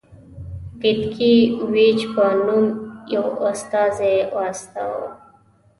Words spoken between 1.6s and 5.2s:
ویچ په نوم یو استازی واستاوه.